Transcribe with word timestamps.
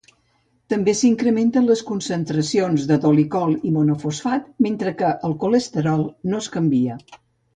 També 0.73 0.93
s'incrementen 0.99 1.67
les 1.71 1.83
concentracions 1.89 2.87
de 2.91 2.97
dolicol 3.03 3.53
monofosfat, 3.75 4.49
mentre 4.69 4.95
que 5.03 5.11
el 5.29 5.39
colesterol 5.45 6.05
no 6.33 6.43
es 6.45 6.49
canvia. 6.59 6.97